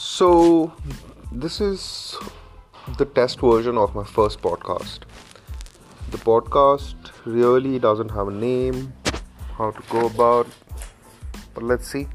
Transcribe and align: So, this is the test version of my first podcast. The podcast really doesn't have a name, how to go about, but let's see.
So, 0.00 0.72
this 1.32 1.60
is 1.60 2.16
the 2.98 3.04
test 3.04 3.40
version 3.40 3.76
of 3.76 3.96
my 3.96 4.04
first 4.04 4.40
podcast. 4.40 5.00
The 6.12 6.18
podcast 6.18 6.94
really 7.24 7.80
doesn't 7.80 8.10
have 8.10 8.28
a 8.28 8.30
name, 8.30 8.92
how 9.56 9.72
to 9.72 9.82
go 9.90 10.06
about, 10.06 10.46
but 11.52 11.64
let's 11.64 11.88
see. 11.88 12.06